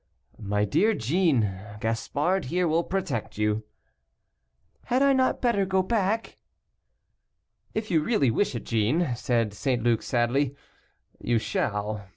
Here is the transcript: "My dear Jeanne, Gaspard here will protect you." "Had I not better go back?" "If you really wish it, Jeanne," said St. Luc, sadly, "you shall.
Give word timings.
"My 0.41 0.65
dear 0.65 0.95
Jeanne, 0.95 1.77
Gaspard 1.79 2.45
here 2.45 2.67
will 2.67 2.83
protect 2.83 3.37
you." 3.37 3.65
"Had 4.85 5.03
I 5.03 5.13
not 5.13 5.43
better 5.43 5.63
go 5.63 5.83
back?" 5.83 6.39
"If 7.75 7.91
you 7.91 8.01
really 8.01 8.31
wish 8.31 8.55
it, 8.55 8.63
Jeanne," 8.65 9.15
said 9.15 9.53
St. 9.53 9.83
Luc, 9.83 10.01
sadly, 10.01 10.55
"you 11.19 11.37
shall. 11.37 12.03